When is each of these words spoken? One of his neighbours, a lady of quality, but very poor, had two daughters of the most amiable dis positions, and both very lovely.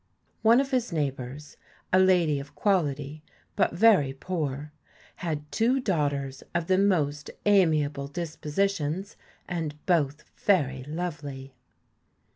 One 0.41 0.59
of 0.59 0.71
his 0.71 0.91
neighbours, 0.91 1.57
a 1.93 1.99
lady 1.99 2.39
of 2.39 2.55
quality, 2.55 3.21
but 3.55 3.73
very 3.75 4.13
poor, 4.13 4.71
had 5.17 5.51
two 5.51 5.79
daughters 5.79 6.41
of 6.55 6.65
the 6.65 6.79
most 6.79 7.29
amiable 7.45 8.07
dis 8.07 8.35
positions, 8.35 9.15
and 9.47 9.75
both 9.85 10.23
very 10.37 10.83
lovely. 10.85 11.53